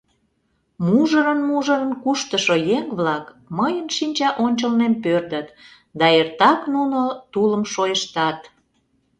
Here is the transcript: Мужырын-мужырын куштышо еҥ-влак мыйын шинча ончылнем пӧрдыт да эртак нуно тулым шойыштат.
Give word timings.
Мужырын-мужырын 0.85 1.93
куштышо 2.03 2.55
еҥ-влак 2.77 3.25
мыйын 3.57 3.87
шинча 3.95 4.29
ончылнем 4.45 4.93
пӧрдыт 5.03 5.47
да 5.99 6.05
эртак 6.19 6.59
нуно 6.73 7.01
тулым 7.31 7.63
шойыштат. 7.73 8.39